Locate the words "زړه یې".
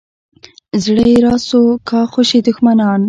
0.83-1.17